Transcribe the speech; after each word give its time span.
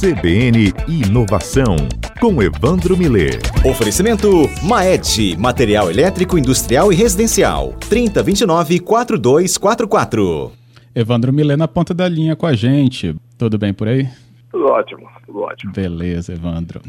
CBN 0.00 0.72
Inovação, 0.88 1.76
com 2.18 2.42
Evandro 2.42 2.96
Miller. 2.96 3.38
Oferecimento 3.62 4.48
Maed, 4.62 5.36
material 5.36 5.90
elétrico, 5.90 6.38
industrial 6.38 6.90
e 6.90 6.96
residencial. 6.96 7.74
3029-4244. 7.80 10.52
Evandro 10.94 11.34
Miller 11.34 11.58
na 11.58 11.68
ponta 11.68 11.92
da 11.92 12.08
linha 12.08 12.34
com 12.34 12.46
a 12.46 12.54
gente. 12.54 13.14
Tudo 13.36 13.58
bem 13.58 13.74
por 13.74 13.88
aí? 13.88 14.08
Tudo 14.50 14.66
ótimo, 14.66 15.08
tudo 15.24 15.42
ótimo. 15.42 15.72
Beleza, 15.72 16.32
Evandro. 16.32 16.80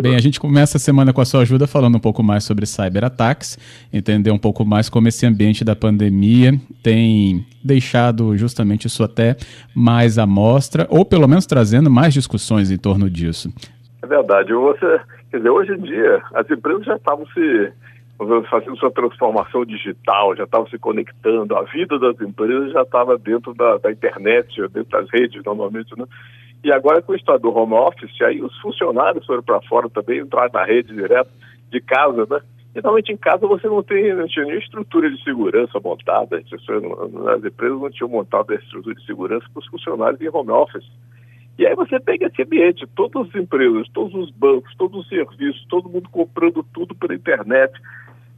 Bem, 0.00 0.14
a 0.14 0.20
gente 0.20 0.38
começa 0.38 0.76
a 0.76 0.80
semana 0.80 1.12
com 1.12 1.20
a 1.20 1.24
sua 1.24 1.40
ajuda 1.40 1.66
falando 1.66 1.96
um 1.96 2.00
pouco 2.00 2.22
mais 2.22 2.44
sobre 2.44 2.66
cyberataques, 2.66 3.58
entender 3.92 4.30
um 4.30 4.38
pouco 4.38 4.64
mais 4.64 4.88
como 4.88 5.08
esse 5.08 5.26
ambiente 5.26 5.64
da 5.64 5.74
pandemia 5.74 6.52
tem 6.82 7.44
deixado 7.64 8.36
justamente 8.36 8.86
isso 8.86 9.02
até 9.02 9.36
mais 9.74 10.18
à 10.18 10.26
mostra, 10.26 10.86
ou 10.88 11.04
pelo 11.04 11.26
menos 11.26 11.46
trazendo 11.46 11.90
mais 11.90 12.14
discussões 12.14 12.70
em 12.70 12.78
torno 12.78 13.10
disso. 13.10 13.52
É 14.02 14.06
verdade. 14.06 14.52
Você, 14.52 15.00
quer 15.32 15.38
dizer, 15.38 15.50
hoje 15.50 15.72
em 15.72 15.80
dia 15.80 16.22
as 16.32 16.48
empresas 16.48 16.84
já 16.84 16.94
estavam 16.94 17.26
se 17.34 17.72
fazendo 18.50 18.76
sua 18.76 18.90
transformação 18.90 19.64
digital, 19.64 20.36
já 20.36 20.44
estavam 20.44 20.68
se 20.68 20.78
conectando, 20.78 21.56
a 21.56 21.62
vida 21.62 21.98
das 21.98 22.20
empresas 22.20 22.70
já 22.70 22.82
estava 22.82 23.16
dentro 23.16 23.54
da, 23.54 23.78
da 23.78 23.90
internet, 23.90 24.60
dentro 24.68 24.90
das 24.90 25.08
redes 25.10 25.42
normalmente, 25.42 25.98
né? 25.98 26.04
E 26.62 26.70
agora 26.70 27.00
com 27.00 27.12
o 27.12 27.16
estado 27.16 27.40
do 27.40 27.56
home 27.56 27.74
office, 27.74 28.20
aí 28.22 28.42
os 28.42 28.56
funcionários 28.60 29.24
foram 29.24 29.42
para 29.42 29.62
fora 29.62 29.88
também, 29.88 30.18
entrar 30.18 30.50
na 30.52 30.64
rede 30.64 30.94
direto 30.94 31.30
de 31.70 31.80
casa, 31.80 32.26
né? 32.28 32.40
E 32.74 32.80
normalmente 32.80 33.12
em 33.12 33.16
casa 33.16 33.46
você 33.46 33.66
não 33.66 33.82
tem, 33.82 34.14
não 34.14 34.28
tinha 34.28 34.44
nem 34.44 34.58
estrutura 34.58 35.10
de 35.10 35.22
segurança 35.24 35.80
montada, 35.80 36.36
as 36.36 37.44
empresas 37.44 37.80
não 37.80 37.90
tinham 37.90 38.08
montado 38.08 38.52
a 38.52 38.56
estrutura 38.56 38.94
de 38.94 39.04
segurança 39.06 39.46
para 39.52 39.60
os 39.60 39.66
funcionários 39.66 40.20
em 40.20 40.28
home 40.28 40.50
office. 40.50 40.88
E 41.58 41.66
aí 41.66 41.74
você 41.74 41.98
pega 41.98 42.26
esse 42.26 42.42
ambiente, 42.42 42.86
todas 42.94 43.28
as 43.28 43.34
empresas, 43.34 43.88
todos 43.92 44.14
os 44.14 44.30
bancos, 44.30 44.74
todos 44.76 45.00
os 45.00 45.08
serviços, 45.08 45.66
todo 45.68 45.88
mundo 45.88 46.08
comprando 46.10 46.64
tudo 46.72 46.94
pela 46.94 47.14
internet. 47.14 47.72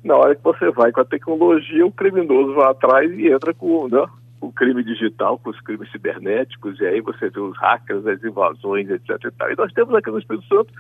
Na 0.03 0.17
hora 0.17 0.35
que 0.35 0.43
você 0.43 0.71
vai 0.71 0.91
com 0.91 1.03
a 1.03 1.05
tecnologia, 1.05 1.87
o 1.87 1.93
criminoso 1.93 2.55
vai 2.55 2.71
atrás 2.71 3.13
e 3.13 3.29
entra 3.29 3.53
com, 3.53 3.87
né, 3.89 4.05
o 4.43 4.53
crime 4.53 4.83
digital, 4.83 5.39
com 5.39 5.51
os 5.51 5.61
crimes 5.61 5.91
cibernéticos, 5.93 6.79
e 6.81 6.85
aí 6.85 7.01
você 7.01 7.31
vê 7.31 7.39
os 7.39 7.57
hackers, 7.59 8.05
as 8.07 8.23
invasões, 8.25 8.91
etc. 8.91 9.09
E, 9.11 9.53
e 9.53 9.57
nós 9.57 9.73
temos 9.73 9.95
aqui 9.95 10.11
no 10.11 10.19
Espírito 10.19 10.47
Santo 10.49 10.73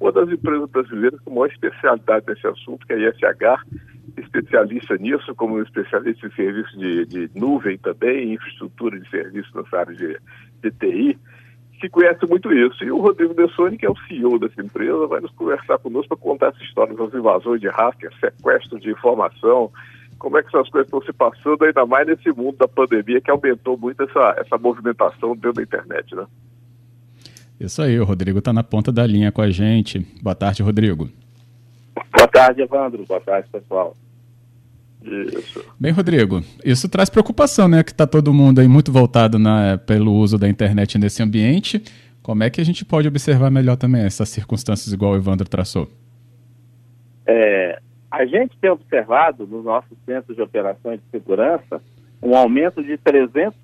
uma 0.00 0.10
das 0.10 0.30
empresas 0.30 0.68
brasileiras 0.70 1.20
com 1.20 1.30
maior 1.30 1.46
especialidade 1.46 2.24
nesse 2.26 2.46
assunto, 2.46 2.86
que 2.86 2.92
é 2.94 2.96
a 2.96 3.10
ISH, 3.10 3.62
especialista 4.16 4.96
nisso, 4.96 5.34
como 5.34 5.60
especialista 5.60 6.26
em 6.26 6.32
serviços 6.32 6.78
de, 6.78 7.06
de 7.06 7.30
nuvem 7.38 7.78
também, 7.78 8.32
infraestrutura 8.32 8.98
de 8.98 9.08
serviços 9.10 9.52
nessa 9.54 9.78
área 9.78 9.94
de, 9.94 10.18
de 10.62 10.70
TI, 10.72 11.18
que 11.80 11.88
conhece 11.88 12.26
muito 12.26 12.52
isso. 12.52 12.82
E 12.82 12.90
o 12.90 12.98
Rodrigo 12.98 13.34
Dessoni, 13.34 13.76
que 13.76 13.86
é 13.86 13.90
o 13.90 13.96
CEO 14.08 14.38
dessa 14.38 14.60
empresa, 14.60 15.06
vai 15.06 15.20
nos 15.20 15.30
conversar 15.32 15.78
conosco 15.78 16.08
para 16.08 16.16
contar 16.16 16.48
essa 16.48 16.64
história 16.64 16.94
das 16.94 17.12
invasões 17.12 17.60
de 17.60 17.68
hackers, 17.68 18.18
sequestro 18.18 18.80
de 18.80 18.90
informação, 18.90 19.70
como 20.22 20.38
é 20.38 20.42
que 20.42 20.56
essas 20.56 20.70
coisas 20.70 20.86
estão 20.86 21.02
se 21.02 21.12
passando, 21.12 21.64
ainda 21.64 21.84
mais 21.84 22.06
nesse 22.06 22.30
mundo 22.30 22.56
da 22.56 22.68
pandemia 22.68 23.20
que 23.20 23.28
aumentou 23.28 23.76
muito 23.76 24.04
essa, 24.04 24.36
essa 24.38 24.56
movimentação 24.56 25.34
dentro 25.34 25.54
da 25.54 25.62
internet, 25.64 26.14
né? 26.14 26.24
Isso 27.58 27.82
aí, 27.82 27.98
o 27.98 28.04
Rodrigo 28.04 28.38
está 28.38 28.52
na 28.52 28.62
ponta 28.62 28.92
da 28.92 29.04
linha 29.04 29.32
com 29.32 29.42
a 29.42 29.50
gente. 29.50 29.98
Boa 30.22 30.36
tarde, 30.36 30.62
Rodrigo. 30.62 31.08
Boa 32.16 32.28
tarde, 32.28 32.62
Evandro. 32.62 33.04
Boa 33.04 33.20
tarde, 33.20 33.48
pessoal. 33.50 33.96
Isso. 35.02 35.64
Bem, 35.78 35.90
Rodrigo, 35.90 36.40
isso 36.64 36.88
traz 36.88 37.10
preocupação, 37.10 37.66
né? 37.66 37.82
Que 37.82 37.90
está 37.90 38.06
todo 38.06 38.32
mundo 38.32 38.60
aí 38.60 38.68
muito 38.68 38.92
voltado 38.92 39.40
na, 39.40 39.76
pelo 39.76 40.12
uso 40.12 40.38
da 40.38 40.48
internet 40.48 40.98
nesse 40.98 41.20
ambiente. 41.20 41.82
Como 42.22 42.44
é 42.44 42.50
que 42.50 42.60
a 42.60 42.64
gente 42.64 42.84
pode 42.84 43.08
observar 43.08 43.50
melhor 43.50 43.76
também 43.76 44.02
essas 44.02 44.28
circunstâncias, 44.28 44.92
igual 44.92 45.14
o 45.14 45.16
Evandro 45.16 45.48
traçou? 45.48 45.90
É, 47.26 47.80
a 48.12 48.26
gente 48.26 48.58
tem 48.58 48.70
observado 48.70 49.46
nos 49.46 49.64
nossos 49.64 49.96
centros 50.04 50.36
de 50.36 50.42
operações 50.42 51.00
de 51.00 51.06
segurança 51.10 51.80
um 52.22 52.36
aumento 52.36 52.82
de 52.84 52.98
300% 52.98 53.54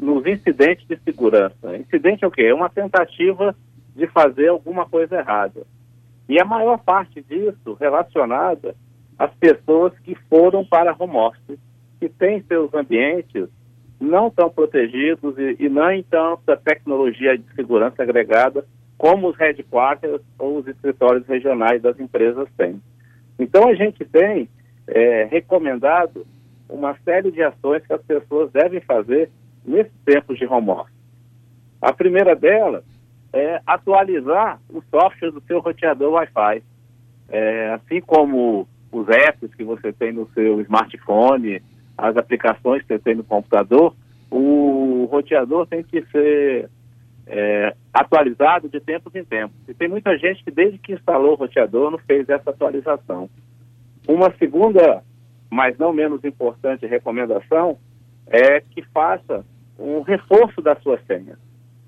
nos 0.00 0.26
incidentes 0.26 0.88
de 0.88 0.96
segurança. 1.04 1.76
Incidente 1.76 2.24
é 2.24 2.26
o 2.26 2.30
quê? 2.30 2.44
É 2.44 2.54
uma 2.54 2.70
tentativa 2.70 3.54
de 3.94 4.06
fazer 4.06 4.48
alguma 4.48 4.86
coisa 4.86 5.16
errada. 5.16 5.66
E 6.26 6.40
a 6.40 6.44
maior 6.44 6.78
parte 6.78 7.20
disso 7.20 7.76
relacionada 7.78 8.74
às 9.18 9.34
pessoas 9.34 9.92
que 9.98 10.14
foram 10.30 10.64
para 10.64 10.96
home 10.98 11.16
office, 11.16 11.58
que 12.00 12.08
têm 12.08 12.42
seus 12.44 12.72
ambientes 12.72 13.46
não 14.00 14.30
tão 14.30 14.48
protegidos 14.48 15.36
e, 15.36 15.56
e 15.58 15.68
não 15.68 15.92
então 15.92 16.38
a 16.46 16.56
tecnologia 16.56 17.36
de 17.36 17.44
segurança 17.54 18.02
agregada 18.02 18.64
como 18.96 19.28
os 19.28 19.36
headquarters 19.36 20.22
ou 20.38 20.58
os 20.58 20.66
escritórios 20.66 21.26
regionais 21.26 21.82
das 21.82 22.00
empresas 22.00 22.48
têm. 22.56 22.80
Então, 23.38 23.68
a 23.68 23.74
gente 23.74 24.04
tem 24.04 24.48
é, 24.86 25.24
recomendado 25.24 26.26
uma 26.68 26.96
série 27.04 27.30
de 27.30 27.42
ações 27.42 27.86
que 27.86 27.92
as 27.92 28.02
pessoas 28.02 28.50
devem 28.52 28.80
fazer 28.80 29.30
nesses 29.64 29.92
tempos 30.04 30.38
de 30.38 30.46
home 30.46 30.70
office. 30.70 30.94
A 31.80 31.92
primeira 31.92 32.34
delas 32.34 32.84
é 33.32 33.60
atualizar 33.66 34.60
o 34.68 34.82
software 34.90 35.30
do 35.30 35.42
seu 35.42 35.60
roteador 35.60 36.12
Wi-Fi. 36.12 36.62
É, 37.28 37.70
assim 37.74 38.00
como 38.00 38.66
os 38.90 39.08
apps 39.08 39.54
que 39.54 39.62
você 39.62 39.92
tem 39.92 40.12
no 40.12 40.28
seu 40.32 40.60
smartphone, 40.62 41.62
as 41.96 42.16
aplicações 42.16 42.82
que 42.82 42.88
você 42.88 42.98
tem 42.98 43.14
no 43.14 43.24
computador, 43.24 43.94
o 44.30 45.08
roteador 45.10 45.66
tem 45.66 45.82
que 45.82 46.02
ser 46.06 46.70
é, 47.28 47.74
atualizado 47.92 48.68
de 48.68 48.80
tempos 48.80 49.14
em 49.14 49.24
tempos. 49.24 49.56
E 49.68 49.74
tem 49.74 49.88
muita 49.88 50.16
gente 50.16 50.42
que, 50.42 50.50
desde 50.50 50.78
que 50.78 50.94
instalou 50.94 51.32
o 51.32 51.36
roteador, 51.36 51.90
não 51.90 51.98
fez 51.98 52.28
essa 52.28 52.50
atualização. 52.50 53.28
Uma 54.08 54.32
segunda, 54.38 55.02
mas 55.50 55.76
não 55.78 55.92
menos 55.92 56.24
importante 56.24 56.86
recomendação, 56.86 57.78
é 58.26 58.60
que 58.60 58.82
faça 58.92 59.44
um 59.78 60.00
reforço 60.00 60.62
da 60.62 60.74
sua 60.76 60.98
senha. 61.06 61.38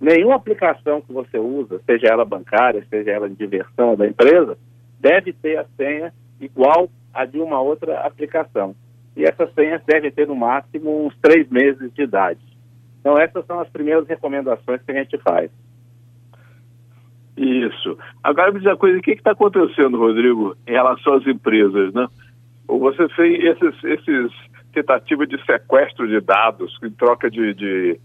Nenhuma 0.00 0.36
aplicação 0.36 1.00
que 1.00 1.12
você 1.12 1.38
usa, 1.38 1.80
seja 1.84 2.08
ela 2.08 2.24
bancária, 2.24 2.84
seja 2.88 3.10
ela 3.10 3.28
de 3.28 3.34
diversão 3.34 3.96
da 3.96 4.06
empresa, 4.06 4.56
deve 4.98 5.32
ter 5.32 5.58
a 5.58 5.66
senha 5.76 6.12
igual 6.40 6.88
a 7.12 7.24
de 7.24 7.38
uma 7.38 7.60
outra 7.60 8.00
aplicação. 8.00 8.74
E 9.16 9.24
essas 9.24 9.52
senhas 9.54 9.82
devem 9.84 10.10
ter 10.10 10.26
no 10.26 10.36
máximo 10.36 11.06
uns 11.06 11.16
três 11.20 11.48
meses 11.50 11.92
de 11.92 12.02
idade. 12.02 12.40
Então, 13.00 13.18
essas 13.18 13.44
são 13.46 13.58
as 13.60 13.68
primeiras 13.68 14.06
recomendações 14.06 14.82
que 14.82 14.92
a 14.92 14.94
gente 14.94 15.18
faz. 15.18 15.50
Isso. 17.36 17.96
Agora 18.22 18.52
me 18.52 18.58
diz 18.58 18.68
uma 18.68 18.76
coisa, 18.76 18.98
o 18.98 19.02
que 19.02 19.12
está 19.12 19.32
acontecendo, 19.32 19.98
Rodrigo, 19.98 20.54
em 20.66 20.72
relação 20.72 21.14
às 21.14 21.26
empresas, 21.26 21.92
né? 21.94 22.06
Você 22.68 23.08
fez 23.10 23.42
esses, 23.42 23.84
esses 23.84 24.32
tentativas 24.72 25.28
de 25.28 25.42
sequestro 25.44 26.06
de 26.06 26.20
dados 26.20 26.78
em 26.82 26.90
troca 26.90 27.30
de, 27.30 27.54
de 27.54 28.00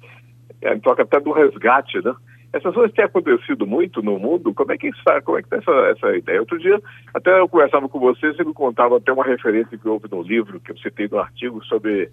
em 0.64 0.80
troca 0.80 1.04
até 1.04 1.20
do 1.20 1.32
resgate, 1.32 2.02
né? 2.04 2.16
Essas 2.54 2.74
coisas 2.74 2.96
têm 2.96 3.04
acontecido 3.04 3.68
muito 3.68 4.02
no 4.02 4.18
mundo. 4.18 4.54
Como 4.54 4.72
é 4.72 4.78
que 4.78 4.88
está? 4.88 5.22
Como 5.22 5.38
é 5.38 5.42
que 5.42 5.54
está 5.54 5.58
essa, 5.58 5.88
essa 5.90 6.18
ideia? 6.18 6.40
Outro 6.40 6.58
dia, 6.58 6.82
até 7.14 7.38
eu 7.38 7.50
conversava 7.50 7.90
com 7.90 8.00
você, 8.00 8.32
você 8.32 8.44
me 8.46 8.54
contava 8.54 8.96
até 8.96 9.12
uma 9.12 9.26
referência 9.26 9.78
que 9.78 9.88
houve 9.88 10.08
no 10.10 10.22
livro 10.22 10.62
que 10.62 10.72
eu 10.72 10.78
citei 10.78 11.10
no 11.12 11.20
artigo 11.20 11.64
sobre 11.66 12.10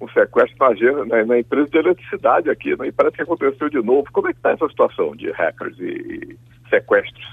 um 0.00 0.08
sequestro 0.08 0.56
na, 0.58 1.04
na, 1.04 1.24
na, 1.24 1.38
empresa 1.38 1.68
de 1.68 1.78
eletricidade 1.78 2.50
aqui, 2.50 2.76
né? 2.76 2.88
e 2.88 2.92
parece 2.92 3.16
que 3.16 3.22
aconteceu 3.22 3.68
de 3.68 3.82
novo. 3.82 4.10
Como 4.12 4.28
é 4.28 4.32
que 4.32 4.38
está 4.38 4.52
essa 4.52 4.68
situação 4.68 5.16
de 5.16 5.30
hackers 5.32 5.78
e, 5.78 5.84
e 5.84 6.38
sequestros? 6.68 7.26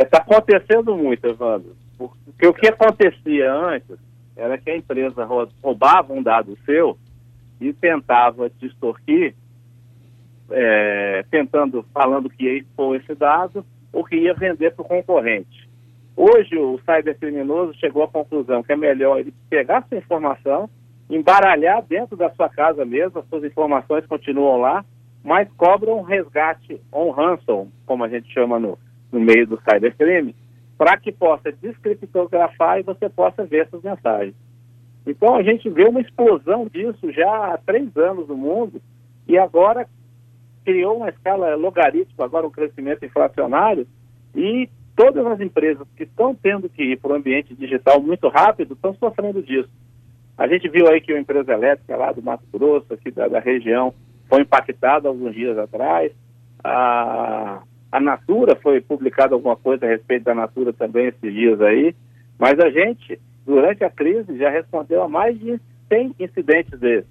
Está 0.00 0.18
acontecendo 0.18 0.96
muito, 0.96 1.26
Evandro. 1.26 1.74
Porque 1.98 2.46
o 2.46 2.54
que 2.54 2.68
acontecia 2.68 3.52
antes 3.52 3.96
era 4.36 4.58
que 4.58 4.70
a 4.70 4.76
empresa 4.76 5.24
roubava 5.62 6.12
um 6.12 6.22
dado 6.22 6.56
seu 6.64 6.96
e 7.60 7.72
tentava 7.72 8.50
te 8.50 8.66
extorquir, 8.66 9.34
é, 10.50 11.24
tentando, 11.30 11.84
falando 11.92 12.30
que 12.30 12.44
ia 12.44 12.58
expor 12.58 12.96
esse 12.96 13.14
dado 13.14 13.64
ou 13.92 14.04
que 14.04 14.16
ia 14.16 14.34
vender 14.34 14.72
para 14.72 14.82
o 14.82 14.88
concorrente. 14.88 15.68
Hoje 16.16 16.56
o 16.56 16.78
cybercriminoso 16.78 17.78
chegou 17.78 18.02
à 18.02 18.08
conclusão 18.08 18.62
que 18.62 18.72
é 18.72 18.76
melhor 18.76 19.18
ele 19.18 19.32
pegar 19.48 19.84
essa 19.84 19.96
informação 19.96 20.68
embaralhar 21.14 21.82
dentro 21.82 22.16
da 22.16 22.30
sua 22.30 22.48
casa 22.48 22.84
mesmo, 22.84 23.18
as 23.18 23.28
suas 23.28 23.44
informações 23.44 24.06
continuam 24.06 24.58
lá, 24.58 24.84
mas 25.22 25.48
cobram 25.56 25.98
um 25.98 26.02
resgate, 26.02 26.80
um 26.92 27.10
ransom, 27.10 27.68
como 27.84 28.02
a 28.02 28.08
gente 28.08 28.32
chama 28.32 28.58
no, 28.58 28.78
no 29.12 29.20
meio 29.20 29.46
do 29.46 29.60
cybercrime, 29.60 30.34
para 30.78 30.96
que 30.96 31.12
possa 31.12 31.52
descriptografar 31.52 32.80
e 32.80 32.82
você 32.82 33.08
possa 33.08 33.44
ver 33.44 33.66
essas 33.66 33.82
mensagens. 33.82 34.34
Então 35.06 35.36
a 35.36 35.42
gente 35.42 35.68
vê 35.68 35.84
uma 35.84 36.00
explosão 36.00 36.66
disso 36.66 37.12
já 37.12 37.52
há 37.52 37.58
três 37.58 37.94
anos 37.96 38.28
no 38.28 38.36
mundo 38.36 38.80
e 39.28 39.36
agora 39.36 39.86
criou 40.64 40.96
uma 40.96 41.10
escala 41.10 41.54
logarítmica, 41.56 42.24
agora 42.24 42.46
um 42.46 42.50
crescimento 42.50 43.04
inflacionário 43.04 43.86
e 44.34 44.68
todas 44.96 45.26
as 45.26 45.40
empresas 45.40 45.86
que 45.96 46.04
estão 46.04 46.34
tendo 46.34 46.68
que 46.68 46.82
ir 46.82 46.98
para 46.98 47.12
o 47.12 47.16
ambiente 47.16 47.54
digital 47.54 48.00
muito 48.00 48.28
rápido 48.28 48.74
estão 48.74 48.94
sofrendo 48.94 49.42
disso. 49.42 49.68
A 50.36 50.48
gente 50.48 50.68
viu 50.68 50.88
aí 50.88 51.00
que 51.00 51.12
uma 51.12 51.20
empresa 51.20 51.52
elétrica 51.52 51.96
lá 51.96 52.12
do 52.12 52.22
Mato 52.22 52.44
Grosso, 52.52 52.92
aqui 52.92 53.10
da, 53.10 53.28
da 53.28 53.38
região, 53.38 53.94
foi 54.28 54.42
impactada 54.42 55.08
alguns 55.08 55.34
dias 55.34 55.58
atrás. 55.58 56.12
A, 56.64 57.62
a 57.90 58.00
Natura 58.00 58.56
foi 58.56 58.80
publicada 58.80 59.34
alguma 59.34 59.56
coisa 59.56 59.84
a 59.84 59.88
respeito 59.88 60.24
da 60.24 60.34
Natura 60.34 60.72
também 60.72 61.08
esses 61.08 61.32
dias 61.32 61.60
aí, 61.60 61.94
mas 62.38 62.58
a 62.58 62.70
gente, 62.70 63.20
durante 63.44 63.84
a 63.84 63.90
crise, 63.90 64.38
já 64.38 64.50
respondeu 64.50 65.02
a 65.02 65.08
mais 65.08 65.38
de 65.38 65.60
100 65.88 66.14
incidentes 66.18 66.80
desses. 66.80 67.10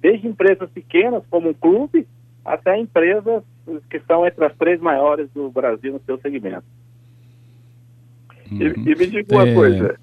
Desde 0.00 0.26
empresas 0.26 0.70
pequenas, 0.70 1.22
como 1.30 1.50
um 1.50 1.54
clube, 1.54 2.06
até 2.44 2.76
empresas 2.76 3.44
que 3.88 4.00
são 4.00 4.26
entre 4.26 4.44
as 4.44 4.54
três 4.56 4.80
maiores 4.80 5.28
do 5.30 5.50
Brasil 5.50 5.92
no 5.92 6.00
seu 6.00 6.18
segmento. 6.18 6.64
Uhum. 8.50 8.58
E, 8.60 8.92
e, 8.92 8.94
me 8.96 9.06
diga 9.06 9.34
uma 9.34 9.48
é... 9.48 9.54
coisa. 9.54 10.00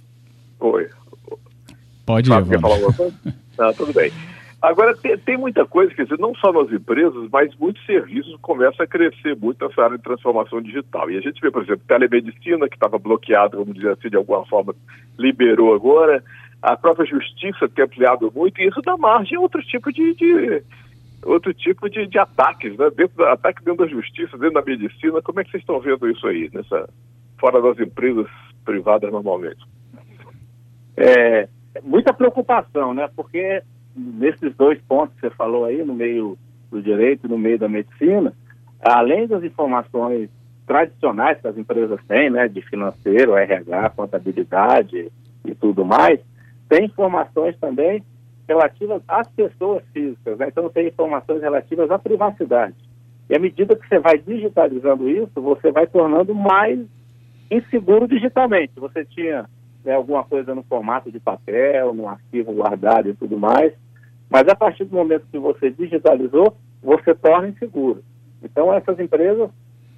Oi. 0.59 0.89
Pode 2.09 2.27
ir, 2.27 2.49
quer 2.49 2.59
falar 2.59 2.73
alguma 2.73 2.93
coisa? 2.93 3.15
ah, 3.59 3.71
tudo 3.71 3.93
bem. 3.93 4.11
Agora, 4.59 4.97
tem, 4.97 5.15
tem, 5.19 5.37
muita 5.37 5.63
coisa, 5.63 5.93
quer 5.93 6.05
dizer, 6.05 6.17
não 6.17 6.33
só 6.33 6.51
nas 6.51 6.71
empresas, 6.71 7.29
mas 7.31 7.55
muitos 7.55 7.85
serviços 7.85 8.35
começam 8.41 8.83
a 8.83 8.87
crescer 8.87 9.35
muito 9.35 9.63
nessa 9.63 9.83
área 9.83 9.95
de 9.95 10.03
transformação 10.03 10.59
digital. 10.59 11.11
E 11.11 11.17
a 11.17 11.21
gente 11.21 11.39
vê, 11.39 11.51
por 11.51 11.61
exemplo, 11.61 11.83
telemedicina, 11.87 12.67
que 12.67 12.75
estava 12.75 12.97
bloqueado, 12.97 13.59
vamos 13.59 13.75
dizer 13.75 13.91
assim, 13.91 14.09
de 14.09 14.15
alguma 14.17 14.43
forma, 14.47 14.73
liberou 15.19 15.71
agora. 15.71 16.23
A 16.63 16.75
própria 16.75 17.05
justiça 17.05 17.69
tem 17.69 17.85
ampliado 17.85 18.31
muito, 18.35 18.59
e 18.59 18.67
isso 18.67 18.81
dá 18.81 18.97
margem 18.97 19.37
a 19.37 19.41
outro 19.41 19.61
tipo 19.61 19.93
de, 19.93 20.15
de 20.15 20.63
outro 21.23 21.53
tipo 21.53 21.87
de, 21.91 22.07
de 22.07 22.17
ataques, 22.17 22.75
né? 22.75 22.89
Dentro 22.89 23.17
da, 23.17 23.33
ataque 23.33 23.63
dentro 23.63 23.85
da 23.85 23.91
justiça, 23.91 24.35
dentro 24.35 24.55
da 24.55 24.63
medicina. 24.63 25.21
Como 25.21 25.39
é 25.39 25.43
que 25.43 25.51
vocês 25.51 25.61
estão 25.61 25.79
vendo 25.79 26.09
isso 26.09 26.25
aí, 26.25 26.49
nessa, 26.51 26.89
fora 27.39 27.61
das 27.61 27.79
empresas 27.79 28.25
privadas 28.65 29.11
normalmente? 29.11 29.63
É, 30.97 31.47
muita 31.83 32.13
preocupação, 32.13 32.93
né? 32.93 33.09
Porque 33.15 33.61
nesses 33.95 34.55
dois 34.55 34.79
pontos 34.81 35.15
que 35.15 35.21
você 35.21 35.29
falou 35.31 35.65
aí, 35.65 35.83
no 35.83 35.93
meio 35.93 36.37
do 36.71 36.81
direito 36.81 37.25
e 37.25 37.29
no 37.29 37.37
meio 37.37 37.57
da 37.57 37.67
medicina, 37.67 38.33
além 38.81 39.27
das 39.27 39.43
informações 39.43 40.29
tradicionais 40.65 41.39
que 41.41 41.47
as 41.47 41.57
empresas 41.57 41.99
têm, 42.07 42.29
né, 42.29 42.47
de 42.47 42.61
financeiro, 42.61 43.35
RH, 43.35 43.89
contabilidade 43.91 45.11
e 45.43 45.55
tudo 45.55 45.83
mais, 45.83 46.19
tem 46.69 46.85
informações 46.85 47.57
também 47.57 48.03
relativas 48.47 49.01
às 49.07 49.27
pessoas 49.29 49.83
físicas, 49.91 50.37
né? 50.37 50.47
então 50.47 50.69
tem 50.69 50.87
informações 50.87 51.41
relativas 51.41 51.89
à 51.89 51.97
privacidade. 51.97 52.75
E 53.29 53.35
à 53.35 53.39
medida 53.39 53.75
que 53.75 53.87
você 53.87 53.99
vai 53.99 54.17
digitalizando 54.17 55.09
isso, 55.09 55.41
você 55.41 55.71
vai 55.71 55.85
tornando 55.85 56.33
mais 56.33 56.79
inseguro 57.49 58.07
digitalmente. 58.07 58.73
Você 58.77 59.05
tinha 59.05 59.47
né, 59.83 59.93
alguma 59.93 60.23
coisa 60.23 60.53
no 60.53 60.63
formato 60.63 61.11
de 61.11 61.19
papel, 61.19 61.93
no 61.93 62.07
arquivo 62.07 62.53
guardado 62.53 63.09
e 63.09 63.13
tudo 63.13 63.37
mais, 63.37 63.73
mas 64.29 64.47
a 64.47 64.55
partir 64.55 64.85
do 64.85 64.95
momento 64.95 65.27
que 65.31 65.39
você 65.39 65.69
digitalizou, 65.71 66.55
você 66.81 67.13
torna 67.15 67.49
inseguro. 67.49 68.03
Então 68.43 68.73
essas 68.73 68.99
empresas 68.99 69.49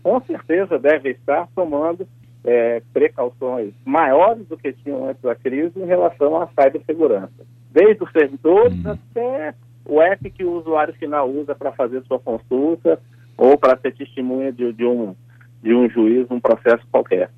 com 0.01 0.19
certeza 0.22 0.80
devem 0.80 1.12
estar 1.12 1.48
tomando 1.56 2.07
é, 2.44 2.81
precauções 2.92 3.74
maiores 3.86 4.48
do 4.48 4.57
que 4.57 4.74
tinham 4.74 5.07
antes 5.07 5.22
da 5.22 5.36
crise 5.36 5.80
em 5.80 5.86
relação 5.86 6.42
à 6.42 6.48
cibersegurança 6.48 7.45
desde 7.72 8.04
os 8.04 8.12
servidores 8.12 8.74
hum. 8.86 8.92
até 8.92 9.56
o 9.86 10.01
app 10.01 10.30
que 10.30 10.44
o 10.44 10.60
usuário 10.60 10.94
final 10.95 11.30
usa 11.30 11.56
para 11.56 11.72
fazer 11.72 12.04
sua 12.04 12.19
consulta 12.19 13.00
ou 13.38 13.57
para 13.57 13.78
ser 13.80 13.95
testemunha 13.95 14.51
de, 14.51 14.72
de, 14.74 14.86
um, 14.86 15.16
de 15.63 15.74
um 15.74 15.89
juiz 15.89 16.28
num 16.30 16.39
processo 16.39 16.86
qualquer. 16.92 17.31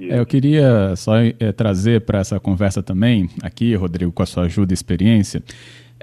É, 0.00 0.18
eu 0.18 0.26
queria 0.26 0.94
só 0.96 1.16
é, 1.18 1.52
trazer 1.52 2.02
para 2.02 2.20
essa 2.20 2.38
conversa 2.40 2.82
também, 2.82 3.28
aqui, 3.42 3.74
Rodrigo, 3.74 4.12
com 4.12 4.22
a 4.22 4.26
sua 4.26 4.44
ajuda 4.44 4.72
e 4.72 4.74
experiência, 4.74 5.42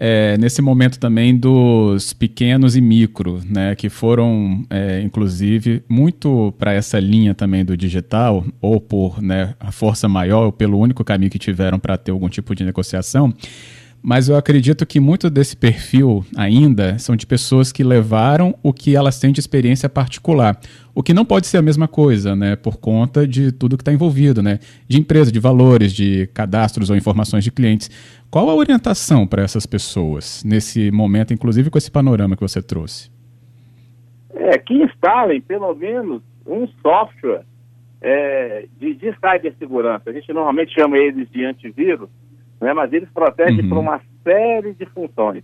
é, 0.02 0.38
nesse 0.38 0.62
momento 0.62 0.98
também 0.98 1.36
dos 1.36 2.14
pequenos 2.14 2.78
e 2.78 2.80
micro, 2.80 3.42
né, 3.46 3.76
que 3.76 3.90
foram, 3.90 4.66
é, 4.70 5.02
inclusive, 5.02 5.84
muito 5.90 6.54
para 6.58 6.72
essa 6.72 6.98
linha 6.98 7.36
também 7.36 7.66
do 7.66 7.76
digital, 7.76 8.46
ou 8.62 8.80
por 8.80 9.22
né, 9.22 9.56
a 9.60 9.74
força 9.74 10.08
maior, 10.08 10.46
ou 10.46 10.52
pelo 10.54 10.80
único 10.80 11.04
caminho 11.04 11.30
que 11.30 11.38
tiveram 11.38 11.78
para 11.78 11.98
ter 11.98 12.12
algum 12.12 12.30
tipo 12.30 12.56
de 12.56 12.64
negociação. 12.64 13.34
Mas 14.01 14.30
eu 14.30 14.38
acredito 14.38 14.86
que 14.86 15.00
muito 15.00 15.30
desse 15.30 15.57
perfil 15.57 16.25
ainda 16.38 16.98
são 16.98 17.16
de 17.18 17.28
pessoas 17.28 17.72
que 17.72 17.84
levaram 17.84 18.56
o 18.63 18.72
que 18.72 18.96
elas 18.96 19.19
têm 19.19 19.31
de 19.31 19.42
experiência 19.42 19.90
particular. 19.90 20.57
O 20.96 21.04
que 21.04 21.13
não 21.13 21.25
pode 21.25 21.48
ser 21.48 21.57
a 21.57 21.62
mesma 21.62 21.88
coisa, 21.88 22.34
né? 22.36 22.56
Por 22.56 22.78
conta 22.78 23.28
de 23.28 23.51
tudo 23.51 23.75
que 23.75 23.81
está 23.81 23.92
envolvido, 23.92 24.42
né? 24.42 24.60
De 24.88 24.98
empresa, 24.98 25.31
de 25.31 25.40
valores, 25.40 25.94
de 25.94 26.28
cadastros 26.28 26.90
ou 26.90 26.96
informações 26.96 27.44
de 27.44 27.51
clientes. 27.51 27.90
Qual 28.31 28.50
a 28.50 28.56
orientação 28.56 29.28
para 29.28 29.44
essas 29.44 29.66
pessoas 29.66 30.44
nesse 30.45 30.90
momento, 30.92 31.34
inclusive 31.34 31.69
com 31.69 31.78
esse 31.78 31.92
panorama 31.92 32.36
que 32.36 32.42
você 32.42 32.62
trouxe? 32.62 33.12
É 34.34 34.57
que 34.57 34.74
instalem 34.74 35.42
pelo 35.42 35.75
menos 35.75 36.22
um 36.48 36.68
software 36.81 37.44
é, 38.02 38.66
de, 38.80 38.94
de 38.94 39.13
cibersegurança. 39.16 40.10
A 40.10 40.13
gente 40.13 40.31
normalmente 40.31 40.74
chama 40.74 40.98
eles 40.98 41.30
de 41.30 41.44
antivírus 41.44 42.10
né? 42.60 42.74
mas 42.74 42.92
eles 42.94 43.10
protegem 43.10 43.62
uhum. 43.62 43.70
por 43.70 43.78
uma 43.78 44.02
série 44.24 44.74
de 44.74 44.86
funções. 44.88 45.44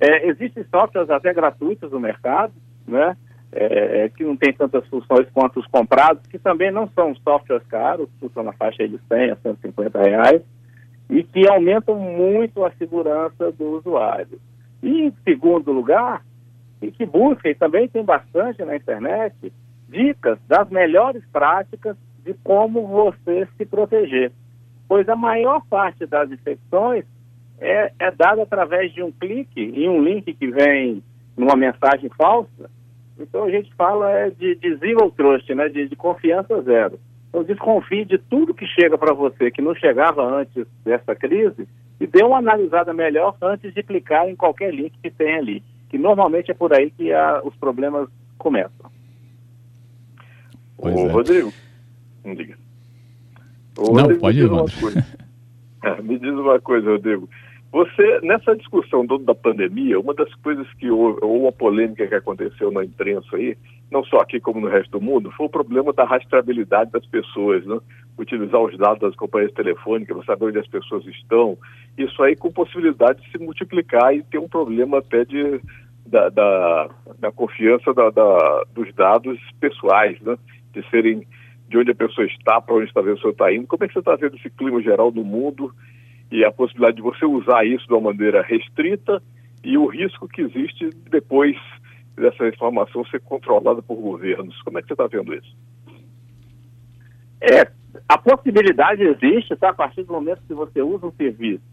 É, 0.00 0.28
existem 0.28 0.64
softwares 0.64 1.10
até 1.10 1.32
gratuitos 1.32 1.90
no 1.92 2.00
mercado, 2.00 2.52
né? 2.86 3.16
É, 3.54 4.08
que 4.16 4.24
não 4.24 4.34
tem 4.34 4.50
tantas 4.52 4.86
funções 4.88 5.28
quanto 5.30 5.60
os 5.60 5.66
comprados, 5.66 6.26
que 6.26 6.38
também 6.38 6.70
não 6.70 6.88
são 6.88 7.14
softwares 7.16 7.66
caros, 7.66 8.08
custam 8.18 8.42
na 8.42 8.52
faixa 8.54 8.88
de 8.88 8.98
100 9.08 9.30
a 9.30 9.36
150 9.36 10.02
reais, 10.02 10.42
e 11.10 11.22
que 11.22 11.46
aumentam 11.46 11.94
muito 11.96 12.64
a 12.64 12.70
segurança 12.72 13.52
do 13.52 13.76
usuário. 13.76 14.40
E, 14.82 15.02
em 15.02 15.12
segundo 15.22 15.70
lugar, 15.70 16.24
e 16.80 16.90
que 16.90 17.04
busquem, 17.04 17.54
também 17.54 17.86
tem 17.88 18.02
bastante 18.02 18.64
na 18.64 18.74
internet, 18.74 19.52
dicas 19.86 20.38
das 20.48 20.70
melhores 20.70 21.22
práticas 21.30 21.94
de 22.24 22.32
como 22.42 22.86
você 22.86 23.46
se 23.58 23.66
proteger 23.66 24.32
pois 24.88 25.08
a 25.08 25.16
maior 25.16 25.62
parte 25.68 26.06
das 26.06 26.30
infecções 26.30 27.04
é, 27.58 27.92
é 27.98 28.10
dada 28.10 28.42
através 28.42 28.92
de 28.92 29.02
um 29.02 29.12
clique 29.12 29.60
em 29.60 29.88
um 29.88 30.02
link 30.02 30.34
que 30.34 30.48
vem 30.48 31.02
numa 31.36 31.56
mensagem 31.56 32.10
falsa. 32.10 32.70
Então 33.18 33.44
a 33.44 33.50
gente 33.50 33.72
fala 33.74 34.10
é 34.10 34.30
de, 34.30 34.54
de 34.56 34.76
zero 34.76 35.10
trust, 35.10 35.54
né, 35.54 35.68
de, 35.68 35.88
de 35.88 35.96
confiança 35.96 36.60
zero. 36.62 36.98
Então 37.28 37.44
desconfie 37.44 38.04
de 38.04 38.18
tudo 38.18 38.54
que 38.54 38.66
chega 38.66 38.98
para 38.98 39.14
você 39.14 39.50
que 39.50 39.62
não 39.62 39.74
chegava 39.74 40.22
antes 40.22 40.66
dessa 40.84 41.14
crise 41.14 41.66
e 42.00 42.06
dê 42.06 42.24
uma 42.24 42.38
analisada 42.38 42.92
melhor 42.92 43.36
antes 43.40 43.72
de 43.72 43.82
clicar 43.82 44.28
em 44.28 44.34
qualquer 44.34 44.74
link 44.74 44.92
que 45.00 45.10
tem 45.10 45.36
ali, 45.36 45.62
que 45.88 45.96
normalmente 45.96 46.50
é 46.50 46.54
por 46.54 46.74
aí 46.74 46.90
que 46.90 47.12
a, 47.12 47.40
os 47.44 47.54
problemas 47.56 48.08
começam. 48.36 48.90
Ô, 50.76 50.88
é. 50.88 51.06
Rodrigo, 51.08 51.52
não 52.24 52.34
Não, 53.76 54.18
pode 54.18 54.40
ir, 54.40 54.50
é, 55.84 56.02
me 56.02 56.18
diz 56.18 56.32
uma 56.32 56.60
coisa, 56.60 56.90
Rodrigo. 56.90 57.28
Você, 57.72 58.20
nessa 58.22 58.54
discussão 58.54 59.06
do, 59.06 59.16
da 59.16 59.34
pandemia, 59.34 59.98
uma 59.98 60.12
das 60.12 60.32
coisas 60.36 60.70
que 60.74 60.90
houve, 60.90 61.20
ou 61.22 61.44
uma 61.44 61.52
polêmica 61.52 62.06
que 62.06 62.14
aconteceu 62.14 62.70
na 62.70 62.84
imprensa 62.84 63.34
aí, 63.34 63.56
não 63.90 64.04
só 64.04 64.18
aqui 64.18 64.38
como 64.38 64.60
no 64.60 64.68
resto 64.68 64.90
do 64.90 65.00
mundo, 65.00 65.32
foi 65.32 65.46
o 65.46 65.50
problema 65.50 65.90
da 65.90 66.04
rastreabilidade 66.04 66.90
das 66.90 67.06
pessoas, 67.06 67.64
né? 67.64 67.78
Utilizar 68.18 68.60
os 68.60 68.76
dados 68.76 69.00
das 69.00 69.16
companhias 69.16 69.52
telefônicas 69.52 70.14
para 70.14 70.26
saber 70.26 70.44
onde 70.46 70.58
as 70.58 70.68
pessoas 70.68 71.06
estão. 71.06 71.56
Isso 71.96 72.22
aí 72.22 72.36
com 72.36 72.52
possibilidade 72.52 73.22
de 73.22 73.30
se 73.30 73.38
multiplicar 73.38 74.14
e 74.14 74.22
ter 74.22 74.38
um 74.38 74.48
problema 74.48 74.98
até 74.98 75.24
de, 75.24 75.58
da, 76.06 76.28
da, 76.28 76.90
da 77.20 77.32
confiança 77.32 77.94
da, 77.94 78.10
da, 78.10 78.64
dos 78.74 78.94
dados 78.94 79.38
pessoais, 79.58 80.20
né? 80.20 80.36
De 80.74 80.86
serem 80.90 81.26
de 81.72 81.78
onde 81.78 81.90
a 81.90 81.94
pessoa 81.94 82.26
está, 82.26 82.60
para 82.60 82.74
onde 82.74 82.90
a 82.94 83.02
pessoa 83.02 83.32
está 83.32 83.52
indo. 83.52 83.66
Como 83.66 83.82
é 83.82 83.88
que 83.88 83.94
você 83.94 84.00
está 84.00 84.14
vendo 84.14 84.36
esse 84.36 84.50
clima 84.50 84.80
geral 84.82 85.10
do 85.10 85.24
mundo 85.24 85.74
e 86.30 86.44
a 86.44 86.52
possibilidade 86.52 86.96
de 86.96 87.02
você 87.02 87.24
usar 87.24 87.64
isso 87.64 87.86
de 87.86 87.94
uma 87.94 88.12
maneira 88.12 88.42
restrita 88.42 89.22
e 89.64 89.78
o 89.78 89.86
risco 89.86 90.28
que 90.28 90.42
existe 90.42 90.90
depois 91.10 91.56
dessa 92.14 92.46
informação 92.46 93.04
ser 93.06 93.20
controlada 93.20 93.80
por 93.80 93.96
governos? 93.96 94.60
Como 94.62 94.78
é 94.78 94.82
que 94.82 94.88
você 94.88 94.92
está 94.92 95.06
vendo 95.06 95.34
isso? 95.34 95.56
É, 97.40 97.72
a 98.06 98.18
possibilidade 98.18 99.02
existe, 99.02 99.56
tá? 99.56 99.70
A 99.70 99.74
partir 99.74 100.02
do 100.04 100.12
momento 100.12 100.42
que 100.46 100.54
você 100.54 100.82
usa 100.82 101.06
um 101.06 101.12
serviço 101.12 101.64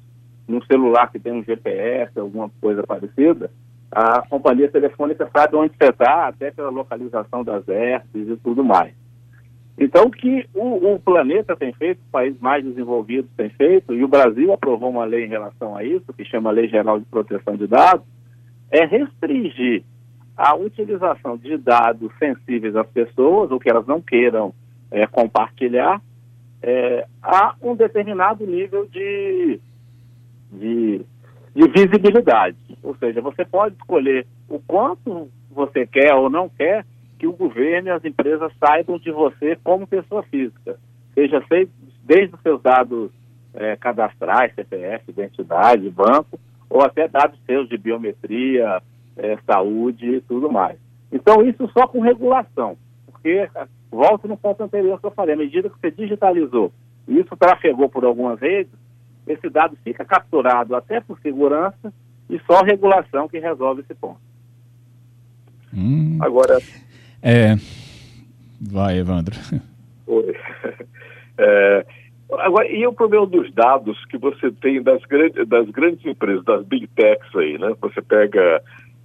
num 0.48 0.62
celular 0.64 1.12
que 1.12 1.20
tem 1.20 1.34
um 1.34 1.44
GPS, 1.44 2.18
alguma 2.18 2.50
coisa 2.62 2.82
parecida, 2.84 3.52
a 3.92 4.22
companhia 4.28 4.72
telefônica 4.72 5.30
sabe 5.36 5.56
onde 5.58 5.74
você 5.78 5.90
está, 5.90 6.28
até 6.28 6.52
pela 6.52 6.70
localização 6.70 7.44
das 7.44 7.68
hertz 7.68 8.08
e 8.16 8.38
tudo 8.38 8.64
mais. 8.64 8.94
Então, 9.80 10.08
o 10.08 10.12
que 10.12 10.46
o, 10.54 10.94
o, 10.94 11.00
planeta 11.00 11.56
tem 11.56 11.72
feito, 11.72 12.02
os 12.02 12.12
países 12.12 12.40
mais 12.42 12.66
desenvolvidos 12.66 13.32
têm 13.38 13.50
feito, 13.50 13.94
e 13.94 14.04
o 14.04 14.10
Brasil 14.10 14.52
aprovou 14.52 14.90
uma 14.90 15.06
lei 15.06 15.24
em 15.24 15.30
relação 15.30 15.74
a 15.74 15.86
isso, 15.86 16.12
que 16.12 16.26
chama 16.26 16.52
Lei 16.52 16.68
Geral 16.68 17.00
de 17.00 17.06
Proteção 17.06 17.56
de 17.56 17.66
Dados, 17.66 18.06
é 18.70 18.84
restringir 18.86 19.84
a 20.36 20.54
utilização 20.54 21.38
de 21.38 21.58
dados 21.58 22.12
sensíveis 22.20 22.76
às 22.76 22.88
pessoas, 22.88 23.52
ou 23.52 23.60
que 23.60 23.70
elas 23.70 23.88
não 23.88 24.02
queiram 24.02 24.54
é, 24.92 25.08
compartilhar, 25.08 26.02
é, 26.62 27.06
a 27.24 27.56
um 27.62 27.74
determinado 27.74 28.46
nível 28.46 28.86
de, 28.86 29.62
de, 30.52 31.02
de 31.56 31.70
visibilidade. 31.70 32.58
Ou 32.84 32.96
seja, 32.96 33.22
você 33.22 33.46
pode 33.46 33.76
escolher 33.76 34.28
o 34.50 34.60
quanto 34.60 35.30
você 35.50 35.88
quer 35.88 36.14
ou 36.14 36.30
não 36.30 36.50
quer 36.50 36.86
que 37.20 37.28
o 37.28 37.34
governo 37.34 37.90
e 37.90 37.92
as 37.92 38.04
empresas 38.06 38.52
saibam 38.58 38.98
de 38.98 39.12
você 39.12 39.58
como 39.62 39.86
pessoa 39.86 40.24
física. 40.24 40.80
Seja 41.14 41.42
feito 41.42 41.72
desde 42.04 42.34
os 42.34 42.42
seus 42.42 42.62
dados 42.62 43.12
é, 43.54 43.76
cadastrais, 43.76 44.56
CPF, 44.56 45.12
identidade, 45.12 45.90
banco, 45.90 46.40
ou 46.70 46.82
até 46.82 47.10
dados 47.10 47.38
seus 47.46 47.68
de 47.68 47.78
biometria, 47.78 48.82
é, 49.18 49.38
saúde 49.46 50.16
e 50.16 50.22
tudo 50.22 50.50
mais. 50.50 50.80
Então, 51.12 51.46
isso 51.46 51.70
só 51.78 51.88
com 51.88 52.00
regulação, 52.00 52.78
porque, 53.06 53.50
volto 53.92 54.28
no 54.28 54.38
ponto 54.38 54.64
anterior 54.64 55.00
que 55.00 55.08
eu 55.08 55.12
falei, 55.12 55.36
à 55.36 55.38
medida 55.38 55.70
que 55.70 55.80
você 55.80 55.92
digitalizou 55.92 56.72
e 57.08 57.20
isso 57.20 57.36
trafegou 57.36 57.90
por 57.90 58.06
algumas 58.06 58.40
redes, 58.40 58.72
esse 59.28 59.50
dado 59.50 59.76
fica 59.84 60.06
capturado 60.06 60.76
até 60.76 61.02
por 61.02 61.20
segurança 61.20 61.92
e 62.30 62.40
só 62.46 62.62
regulação 62.64 63.28
que 63.28 63.40
resolve 63.40 63.82
esse 63.82 63.96
ponto. 63.96 64.22
Hum, 65.74 66.18
Agora. 66.22 66.60
É. 67.22 67.56
Vai, 68.62 69.00
Evandro. 69.00 69.36
Oi. 70.08 70.36
É, 71.42 71.86
agora, 72.38 72.68
e 72.68 72.86
o 72.86 72.92
problema 72.92 73.26
dos 73.26 73.50
dados 73.54 74.04
que 74.08 74.18
você 74.18 74.52
tem 74.52 74.84
das, 74.84 75.02
grande, 75.06 75.46
das 75.46 75.70
grandes 75.70 76.06
empresas, 76.06 76.44
das 76.44 76.66
big 76.66 76.86
techs 76.88 77.34
aí, 77.34 77.58
né? 77.58 77.74
Você 77.80 78.02
pega 78.02 78.62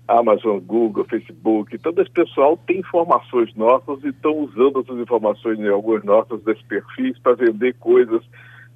Amazon, 0.09 0.59
Google, 0.59 1.05
Facebook, 1.05 1.79
todo 1.79 2.03
esse 2.03 2.11
pessoal 2.11 2.57
tem 2.67 2.81
informações 2.81 3.55
nossas 3.55 4.03
e 4.03 4.09
estão 4.09 4.37
usando 4.37 4.81
essas 4.81 4.99
informações 4.99 5.61
em 5.61 5.69
alguns 5.69 6.03
nossos 6.05 6.43
desses 6.43 6.63
perfis 6.65 7.17
para 7.21 7.37
vender 7.37 7.75
coisas. 7.75 8.21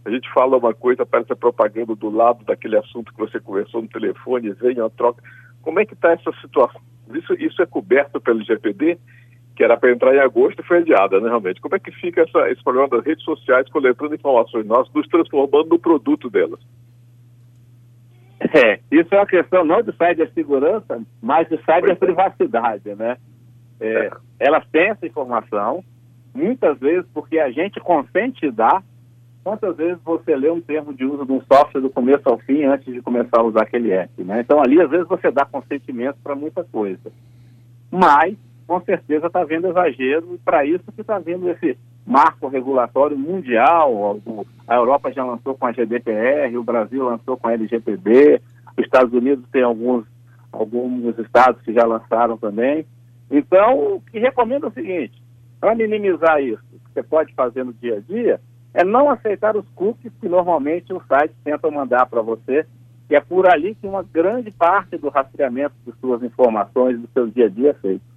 A 0.04 0.10
gente 0.10 0.32
fala 0.32 0.56
uma 0.56 0.72
coisa, 0.72 1.02
aparece 1.02 1.32
a 1.32 1.36
propaganda 1.36 1.94
do 1.94 2.08
lado 2.08 2.44
daquele 2.44 2.78
assunto 2.78 3.12
que 3.12 3.18
você 3.18 3.38
conversou 3.40 3.82
no 3.82 3.88
telefone, 3.88 4.52
vem 4.52 4.80
uma 4.80 4.88
troca. 4.88 5.22
Como 5.60 5.80
é 5.80 5.84
que 5.84 5.94
está 5.94 6.12
essa 6.12 6.32
situação? 6.40 6.80
Isso, 7.12 7.34
isso 7.34 7.60
é 7.60 7.66
coberto 7.66 8.20
pelo 8.20 8.42
GPD, 8.42 8.98
que 9.58 9.64
era 9.64 9.76
para 9.76 9.90
entrar 9.90 10.14
em 10.14 10.20
agosto 10.20 10.62
foi 10.62 10.78
adiada, 10.78 11.18
né, 11.18 11.26
realmente. 11.26 11.60
Como 11.60 11.74
é 11.74 11.80
que 11.80 11.90
fica 11.90 12.22
essa, 12.22 12.48
esse 12.48 12.62
problema 12.62 12.88
das 12.88 13.04
redes 13.04 13.24
sociais 13.24 13.68
coletando 13.68 14.14
informações 14.14 14.64
nossas, 14.64 14.94
nos 14.94 15.08
transformando 15.08 15.70
no 15.70 15.80
produto 15.80 16.30
delas? 16.30 16.60
É, 18.38 18.78
isso 18.92 19.12
é 19.12 19.18
uma 19.18 19.26
questão 19.26 19.64
não 19.64 19.82
de 19.82 19.90
cibersegurança, 19.90 21.02
mas 21.20 21.48
de 21.48 21.56
ciberprivacidade, 21.56 22.94
né? 22.94 23.16
É, 23.80 24.06
é. 24.06 24.10
Elas 24.38 24.64
têm 24.68 24.90
essa 24.90 25.04
informação, 25.04 25.82
muitas 26.32 26.78
vezes 26.78 27.04
porque 27.12 27.40
a 27.40 27.50
gente 27.50 27.80
consente 27.80 28.48
dar. 28.52 28.84
Quantas 29.42 29.76
vezes 29.76 29.98
você 30.04 30.36
lê 30.36 30.50
um 30.50 30.60
termo 30.60 30.94
de 30.94 31.04
uso 31.04 31.26
de 31.26 31.32
um 31.32 31.40
software 31.52 31.80
do 31.80 31.90
começo 31.90 32.22
ao 32.28 32.38
fim 32.38 32.62
antes 32.62 32.92
de 32.92 33.02
começar 33.02 33.40
a 33.40 33.42
usar 33.42 33.62
aquele 33.62 33.90
app, 33.90 34.22
né? 34.22 34.40
Então 34.40 34.60
ali 34.60 34.80
às 34.80 34.90
vezes 34.90 35.08
você 35.08 35.32
dá 35.32 35.44
consentimento 35.44 36.18
para 36.22 36.36
muita 36.36 36.62
coisa. 36.62 37.10
Mas, 37.90 38.36
com 38.68 38.82
certeza 38.82 39.28
está 39.28 39.40
havendo 39.40 39.68
exagero 39.68 40.34
e 40.34 40.38
para 40.38 40.62
isso 40.66 40.92
que 40.94 41.00
está 41.00 41.16
havendo 41.16 41.48
esse 41.48 41.78
marco 42.06 42.48
regulatório 42.48 43.18
mundial. 43.18 44.20
A 44.68 44.74
Europa 44.74 45.10
já 45.10 45.24
lançou 45.24 45.56
com 45.56 45.66
a 45.66 45.72
GDPR, 45.72 46.54
o 46.54 46.62
Brasil 46.62 47.02
lançou 47.02 47.38
com 47.38 47.48
a 47.48 47.54
LGPD, 47.54 48.42
os 48.76 48.84
Estados 48.84 49.14
Unidos 49.14 49.46
tem 49.50 49.62
alguns, 49.62 50.04
alguns 50.52 51.18
estados 51.18 51.62
que 51.62 51.72
já 51.72 51.86
lançaram 51.86 52.36
também. 52.36 52.84
Então, 53.30 53.94
o 53.94 54.02
que 54.02 54.18
recomendo 54.18 54.66
é 54.66 54.68
o 54.68 54.72
seguinte: 54.72 55.22
para 55.58 55.74
minimizar 55.74 56.42
isso, 56.42 56.62
o 56.70 56.78
que 56.78 56.92
você 56.92 57.02
pode 57.02 57.32
fazer 57.32 57.64
no 57.64 57.72
dia 57.72 57.96
a 57.96 58.00
dia 58.00 58.38
é 58.74 58.84
não 58.84 59.08
aceitar 59.08 59.56
os 59.56 59.66
cookies 59.70 60.12
que 60.20 60.28
normalmente 60.28 60.92
os 60.92 61.02
sites 61.06 61.36
tentam 61.42 61.70
mandar 61.70 62.04
para 62.04 62.20
você, 62.20 62.66
que 63.08 63.16
é 63.16 63.20
por 63.20 63.48
ali 63.48 63.74
que 63.74 63.86
uma 63.86 64.02
grande 64.02 64.50
parte 64.50 64.98
do 64.98 65.08
rastreamento 65.08 65.74
de 65.86 65.92
suas 66.00 66.22
informações 66.22 67.00
do 67.00 67.08
seu 67.14 67.26
dia 67.28 67.46
a 67.46 67.48
dia 67.48 67.70
é 67.70 67.74
feito. 67.74 68.07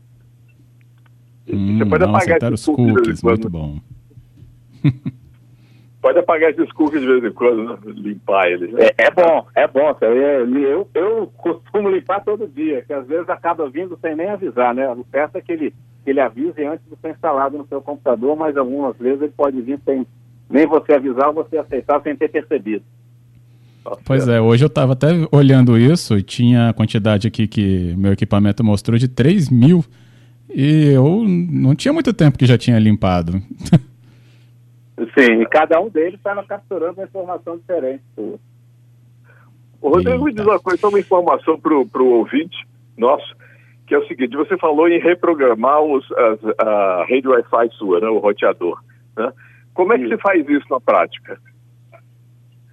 Hum, 1.53 1.77
você 1.77 1.85
pode 1.85 2.03
apagar 2.03 2.53
esses 2.53 2.65
cookies, 2.65 3.23
muito 3.23 3.49
bom. 3.49 3.79
pode 6.01 6.19
apagar 6.19 6.49
esses 6.51 6.71
cookies 6.71 7.01
de 7.01 7.07
vez 7.07 7.23
em 7.23 7.31
quando, 7.31 7.63
né? 7.63 7.77
limpar 7.85 8.51
eles. 8.51 8.71
Né? 8.73 8.85
É, 8.97 9.05
é, 9.05 9.11
bom, 9.11 9.45
é 9.55 9.67
bom. 9.67 9.95
Eu, 10.01 10.89
eu 10.95 11.27
costumo 11.37 11.89
limpar 11.89 12.23
todo 12.23 12.47
dia, 12.47 12.81
que 12.81 12.93
às 12.93 13.05
vezes 13.07 13.29
acaba 13.29 13.69
vindo 13.69 13.97
sem 14.01 14.15
nem 14.15 14.29
avisar, 14.29 14.73
né? 14.73 14.89
O 14.91 15.05
certo 15.11 15.35
é 15.35 15.41
que 15.41 15.51
ele, 15.51 15.73
que 16.03 16.09
ele 16.09 16.19
avise 16.19 16.63
antes 16.65 16.85
de 16.89 16.95
ser 16.99 17.11
instalado 17.11 17.57
no 17.57 17.67
seu 17.67 17.81
computador, 17.81 18.35
mas 18.35 18.57
algumas 18.57 18.97
vezes 18.97 19.21
ele 19.21 19.33
pode 19.35 19.61
vir 19.61 19.79
sem 19.85 20.05
nem 20.49 20.65
você 20.65 20.93
avisar 20.93 21.29
ou 21.29 21.35
você 21.35 21.57
aceitar 21.57 22.01
sem 22.01 22.15
ter 22.15 22.29
percebido. 22.29 22.83
Pois 24.05 24.27
é, 24.27 24.39
hoje 24.39 24.63
eu 24.63 24.67
estava 24.67 24.93
até 24.93 25.07
olhando 25.31 25.77
isso 25.77 26.17
e 26.17 26.21
tinha 26.21 26.69
a 26.69 26.73
quantidade 26.73 27.27
aqui 27.27 27.47
que 27.47 27.95
meu 27.97 28.13
equipamento 28.13 28.63
mostrou 28.63 28.97
de 28.97 29.07
3 29.07 29.49
mil 29.49 29.83
e 30.53 30.93
eu 30.93 31.23
não 31.23 31.75
tinha 31.75 31.93
muito 31.93 32.13
tempo 32.13 32.37
que 32.37 32.45
já 32.45 32.57
tinha 32.57 32.79
limpado. 32.79 33.33
Sim, 35.17 35.41
e 35.41 35.45
cada 35.47 35.79
um 35.81 35.89
deles 35.89 36.15
estava 36.15 36.43
capturando 36.43 36.99
uma 36.99 37.05
informação 37.05 37.57
diferente. 37.57 38.03
O 39.81 39.89
Rodrigo 39.89 40.23
me 40.23 40.33
diz 40.33 40.45
uma 40.45 40.59
coisa, 40.59 40.79
só 40.79 40.89
uma 40.89 40.99
informação 40.99 41.59
para 41.59 41.73
o 41.73 42.07
ouvinte 42.07 42.67
nosso, 42.95 43.35
que 43.87 43.95
é 43.95 43.97
o 43.97 44.07
seguinte, 44.07 44.37
você 44.37 44.57
falou 44.57 44.87
em 44.87 44.99
reprogramar 44.99 45.81
os, 45.81 46.05
as, 46.11 46.39
a 46.59 47.05
rede 47.07 47.27
Wi-Fi 47.27 47.69
sua, 47.77 47.99
né, 47.99 48.07
o 48.07 48.19
roteador. 48.19 48.81
Né? 49.17 49.33
Como 49.73 49.91
é 49.93 49.97
que 49.97 50.03
Sim. 50.03 50.11
se 50.11 50.17
faz 50.21 50.47
isso 50.47 50.65
na 50.69 50.79
prática? 50.79 51.39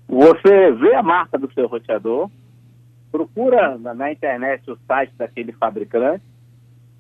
Você 0.07 0.73
vê 0.73 0.95
a 0.95 1.03
marca 1.03 1.39
do 1.39 1.53
seu 1.53 1.67
roteador, 1.67 2.31
procura 3.11 3.79
na, 3.79 3.95
na 3.95 4.13
internet 4.13 4.71
o 4.71 4.79
site 4.87 5.13
daquele 5.17 5.53
fabricante, 5.53 6.23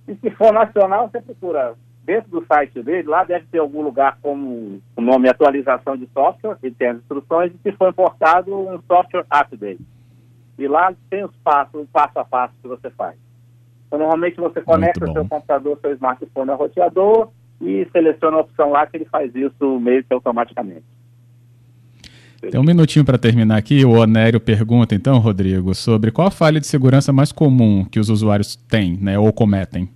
e 0.08 0.16
se 0.16 0.30
for 0.30 0.52
nacional, 0.52 1.08
você 1.08 1.20
procura 1.20 1.74
dentro 2.08 2.30
do 2.30 2.46
site 2.46 2.82
dele, 2.82 3.06
lá 3.06 3.22
deve 3.22 3.44
ter 3.52 3.58
algum 3.58 3.82
lugar 3.82 4.18
como 4.22 4.80
o 4.96 5.00
nome 5.02 5.28
atualização 5.28 5.94
de 5.94 6.08
software, 6.14 6.56
ele 6.62 6.74
tem 6.74 6.88
as 6.88 6.96
instruções, 6.96 7.52
e 7.52 7.58
se 7.62 7.76
for 7.76 7.90
importado, 7.90 8.58
um 8.58 8.80
software 8.86 9.26
update. 9.28 9.82
E 10.58 10.66
lá 10.66 10.94
tem 11.10 11.22
os 11.22 11.36
passos, 11.44 11.82
o 11.82 11.86
passo 11.86 12.18
a 12.18 12.24
passo 12.24 12.54
que 12.62 12.68
você 12.68 12.88
faz. 12.90 13.14
Então, 13.86 13.98
normalmente 13.98 14.40
você 14.40 14.62
conecta 14.62 15.04
o 15.04 15.12
seu 15.12 15.26
computador, 15.26 15.78
seu 15.82 15.92
smartphone 15.92 16.50
ao 16.50 16.56
roteador 16.56 17.28
e 17.60 17.86
seleciona 17.92 18.38
a 18.38 18.40
opção 18.40 18.70
lá 18.70 18.86
que 18.86 18.96
ele 18.96 19.04
faz 19.04 19.34
isso 19.34 19.78
meio 19.78 20.02
que 20.02 20.14
automaticamente. 20.14 20.84
Tem 22.40 22.58
um 22.58 22.64
minutinho 22.64 23.04
para 23.04 23.18
terminar 23.18 23.56
aqui. 23.56 23.84
O 23.84 23.98
Onério 23.98 24.40
pergunta, 24.40 24.94
então, 24.94 25.18
Rodrigo, 25.18 25.74
sobre 25.74 26.10
qual 26.10 26.28
a 26.28 26.30
falha 26.30 26.60
de 26.60 26.66
segurança 26.66 27.12
mais 27.12 27.32
comum 27.32 27.84
que 27.84 28.00
os 28.00 28.08
usuários 28.08 28.56
têm 28.56 28.96
né, 28.96 29.18
ou 29.18 29.32
cometem 29.32 29.90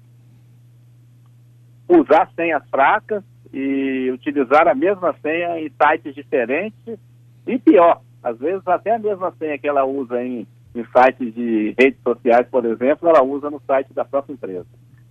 usar 1.99 2.31
senhas 2.35 2.63
fracas 2.71 3.23
e 3.53 4.11
utilizar 4.13 4.67
a 4.67 4.75
mesma 4.75 5.15
senha 5.23 5.61
em 5.61 5.71
sites 5.71 6.15
diferentes 6.15 6.99
e 7.47 7.59
pior, 7.59 8.01
às 8.23 8.39
vezes 8.39 8.67
até 8.67 8.95
a 8.95 8.99
mesma 8.99 9.33
senha 9.39 9.59
que 9.59 9.69
ela 9.69 9.85
usa 9.85 10.23
em, 10.23 10.47
em 10.75 10.85
sites 10.85 11.35
de 11.35 11.75
redes 11.79 12.01
sociais, 12.03 12.47
por 12.51 12.65
exemplo, 12.65 13.09
ela 13.09 13.23
usa 13.23 13.51
no 13.51 13.61
site 13.67 13.93
da 13.93 14.05
própria 14.05 14.33
empresa. 14.33 14.67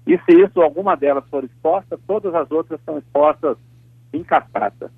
E 0.08 0.18
se 0.18 0.32
isso, 0.32 0.62
alguma 0.62 0.96
delas 0.96 1.24
for 1.30 1.44
exposta, 1.44 2.00
todas 2.08 2.34
as 2.34 2.50
outras 2.50 2.80
são 2.86 2.98
expostas 2.98 3.58
em 4.12 4.24
cascata. 4.24 4.92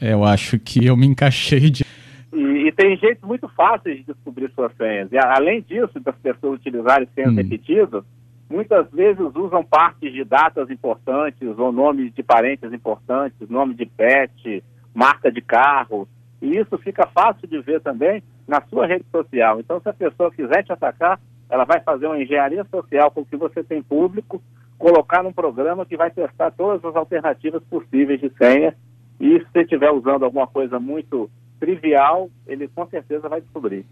É, 0.00 0.12
eu 0.12 0.24
acho 0.24 0.58
que 0.58 0.86
eu 0.86 0.96
me 0.96 1.06
encaixei 1.06 1.70
de... 1.70 1.84
E, 2.32 2.68
e, 2.68 2.72
tem 2.72 2.96
jeitos 2.96 3.22
muito 3.24 3.48
fáceis 3.48 3.98
de 3.98 4.04
descobrir 4.04 4.50
suas 4.54 4.74
senhas. 4.76 5.10
E 5.12 5.18
além 5.18 5.60
disso, 5.62 6.00
das 6.00 6.16
pessoas 6.16 6.60
utilizarem 6.60 7.08
senhas 7.14 7.32
hum. 7.32 7.36
repetidas, 7.36 8.04
muitas 8.52 8.88
vezes 8.90 9.34
usam 9.34 9.64
partes 9.64 10.12
de 10.12 10.22
datas 10.24 10.70
importantes 10.70 11.58
ou 11.58 11.72
nomes 11.72 12.12
de 12.14 12.22
parentes 12.22 12.72
importantes, 12.72 13.48
nome 13.48 13.74
de 13.74 13.86
pet, 13.86 14.62
marca 14.94 15.32
de 15.32 15.40
carro. 15.40 16.06
E 16.40 16.58
isso 16.58 16.76
fica 16.78 17.06
fácil 17.06 17.48
de 17.48 17.60
ver 17.60 17.80
também 17.80 18.22
na 18.46 18.60
sua 18.68 18.86
rede 18.86 19.04
social. 19.10 19.58
Então, 19.58 19.80
se 19.80 19.88
a 19.88 19.94
pessoa 19.94 20.30
quiser 20.30 20.62
te 20.64 20.72
atacar, 20.72 21.18
ela 21.48 21.64
vai 21.64 21.80
fazer 21.80 22.06
uma 22.06 22.20
engenharia 22.20 22.64
social 22.70 23.10
com 23.10 23.22
o 23.22 23.26
que 23.26 23.36
você 23.36 23.62
tem 23.62 23.82
público, 23.82 24.42
colocar 24.78 25.22
num 25.22 25.32
programa 25.32 25.86
que 25.86 25.96
vai 25.96 26.10
testar 26.10 26.50
todas 26.50 26.84
as 26.84 26.94
alternativas 26.94 27.62
possíveis 27.64 28.20
de 28.20 28.30
senha. 28.36 28.74
E 29.20 29.38
se 29.38 29.46
você 29.52 29.62
estiver 29.62 29.90
usando 29.90 30.24
alguma 30.24 30.46
coisa 30.46 30.78
muito 30.78 31.30
trivial, 31.58 32.28
ele 32.46 32.68
com 32.68 32.86
certeza 32.88 33.28
vai 33.28 33.40
descobrir. 33.40 33.86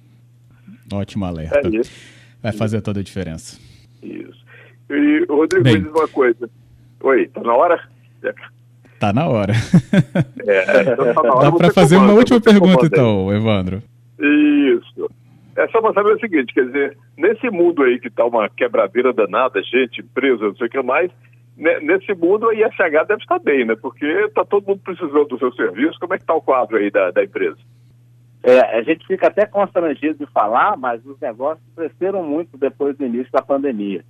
Ótimo 0.92 1.24
alerta. 1.24 1.60
É 1.60 1.70
vai 2.42 2.52
fazer 2.52 2.80
toda 2.80 3.00
a 3.00 3.02
diferença. 3.02 3.60
Isso. 4.02 4.49
E, 4.90 5.24
Rodrigo, 5.28 5.64
Bem, 5.64 5.74
me 5.74 5.80
diz 5.82 5.90
uma 5.92 6.08
coisa. 6.08 6.50
Oi, 7.02 7.28
tá 7.28 7.40
na 7.40 7.54
hora? 7.54 7.80
Tá 8.98 9.12
na 9.12 9.28
hora. 9.28 9.52
É, 10.46 10.82
então 10.82 11.14
tá 11.14 11.22
na 11.22 11.34
hora 11.34 11.50
Dá 11.50 11.56
para 11.56 11.72
fazer 11.72 11.94
comanda, 11.94 12.12
uma 12.12 12.18
última 12.18 12.40
pergunta, 12.40 12.86
então, 12.86 13.32
Evandro. 13.32 13.82
Isso. 14.18 15.08
É 15.56 15.68
só 15.68 15.80
para 15.80 15.94
saber 15.94 16.14
o 16.14 16.20
seguinte, 16.20 16.52
quer 16.52 16.66
dizer, 16.66 16.98
nesse 17.16 17.48
mundo 17.50 17.82
aí 17.82 17.98
que 17.98 18.10
tá 18.10 18.24
uma 18.24 18.48
quebradeira 18.48 19.12
danada, 19.12 19.62
gente, 19.62 20.00
empresa, 20.00 20.44
não 20.44 20.56
sei 20.56 20.66
o 20.66 20.70
que 20.70 20.82
mais, 20.82 21.10
né, 21.56 21.78
nesse 21.80 22.12
mundo 22.14 22.48
a 22.48 22.54
ISH 22.54 23.06
deve 23.06 23.22
estar 23.22 23.38
bem, 23.38 23.64
né? 23.64 23.76
Porque 23.76 24.28
tá 24.34 24.44
todo 24.44 24.66
mundo 24.66 24.80
precisando 24.82 25.24
do 25.26 25.38
seu 25.38 25.52
serviço. 25.52 25.98
Como 26.00 26.14
é 26.14 26.18
que 26.18 26.24
tá 26.24 26.34
o 26.34 26.42
quadro 26.42 26.76
aí 26.76 26.90
da, 26.90 27.10
da 27.10 27.22
empresa? 27.22 27.58
É, 28.42 28.78
a 28.78 28.82
gente 28.82 29.06
fica 29.06 29.28
até 29.28 29.44
constrangido 29.44 30.24
de 30.24 30.32
falar, 30.32 30.76
mas 30.76 31.04
os 31.04 31.20
negócios 31.20 31.62
cresceram 31.76 32.22
muito 32.22 32.56
depois 32.56 32.96
do 32.96 33.04
início 33.04 33.30
da 33.30 33.42
pandemia. 33.42 34.02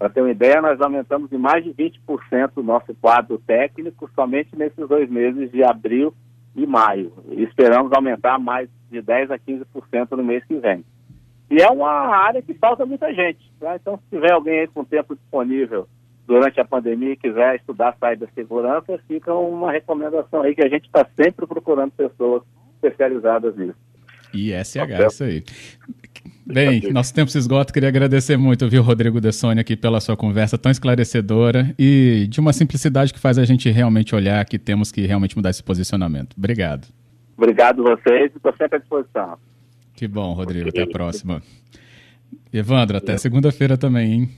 Para 0.00 0.08
ter 0.08 0.22
uma 0.22 0.30
ideia, 0.30 0.62
nós 0.62 0.80
aumentamos 0.80 1.30
em 1.30 1.36
mais 1.36 1.62
de 1.62 1.74
20% 1.74 2.52
o 2.56 2.62
nosso 2.62 2.94
quadro 2.94 3.36
técnico 3.36 4.10
somente 4.14 4.56
nesses 4.56 4.88
dois 4.88 5.10
meses 5.10 5.52
de 5.52 5.62
abril 5.62 6.14
e 6.56 6.66
maio. 6.66 7.12
E 7.28 7.42
esperamos 7.42 7.92
aumentar 7.92 8.38
mais 8.38 8.66
de 8.90 9.02
10% 9.02 9.30
a 9.30 9.38
15% 9.38 10.16
no 10.16 10.24
mês 10.24 10.42
que 10.46 10.54
vem. 10.56 10.82
E 11.50 11.60
é 11.60 11.68
uma 11.68 12.16
área 12.16 12.40
que 12.40 12.54
falta 12.54 12.86
muita 12.86 13.12
gente. 13.12 13.52
Tá? 13.60 13.76
Então, 13.76 13.98
se 13.98 14.16
tiver 14.16 14.32
alguém 14.32 14.60
aí 14.60 14.68
com 14.68 14.86
tempo 14.86 15.14
disponível 15.14 15.86
durante 16.26 16.58
a 16.58 16.64
pandemia 16.64 17.12
e 17.12 17.16
quiser 17.18 17.56
estudar 17.56 17.94
cibersegurança, 18.02 18.98
fica 19.06 19.34
uma 19.34 19.70
recomendação 19.70 20.40
aí 20.40 20.54
que 20.54 20.64
a 20.64 20.68
gente 20.70 20.86
está 20.86 21.06
sempre 21.14 21.46
procurando 21.46 21.90
pessoas 21.90 22.42
especializadas 22.76 23.54
nisso. 23.54 23.76
ISH, 24.32 24.76
tá 24.76 25.06
isso 25.06 25.24
aí. 25.24 25.44
Bem, 26.46 26.80
nosso 26.92 27.14
tempo 27.14 27.30
se 27.30 27.38
esgota. 27.38 27.72
Queria 27.72 27.88
agradecer 27.88 28.36
muito, 28.36 28.68
viu, 28.68 28.82
Rodrigo 28.82 29.20
De 29.20 29.30
Sônia, 29.32 29.60
aqui 29.60 29.76
pela 29.76 30.00
sua 30.00 30.16
conversa 30.16 30.58
tão 30.58 30.70
esclarecedora 30.72 31.74
e 31.78 32.26
de 32.28 32.40
uma 32.40 32.52
simplicidade 32.52 33.12
que 33.12 33.20
faz 33.20 33.38
a 33.38 33.44
gente 33.44 33.70
realmente 33.70 34.14
olhar 34.14 34.44
que 34.44 34.58
temos 34.58 34.90
que 34.90 35.02
realmente 35.02 35.36
mudar 35.36 35.50
esse 35.50 35.62
posicionamento. 35.62 36.34
Obrigado. 36.36 36.88
Obrigado 37.36 37.86
a 37.86 37.96
vocês 37.96 38.32
estou 38.34 38.52
sempre 38.56 38.76
à 38.76 38.80
disposição. 38.80 39.38
Que 39.94 40.08
bom, 40.08 40.32
Rodrigo. 40.32 40.68
Até 40.70 40.82
a 40.82 40.86
próxima. 40.86 41.42
Evandro, 42.52 42.96
até 42.96 43.16
segunda-feira 43.16 43.76
também, 43.76 44.12
hein? 44.12 44.30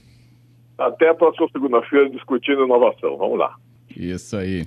Até 0.77 1.09
a 1.09 1.13
próxima 1.13 1.47
segunda-feira 1.51 2.09
discutindo 2.09 2.65
inovação. 2.65 3.17
Vamos 3.17 3.39
lá. 3.39 3.55
Isso 3.95 4.35
aí. 4.37 4.61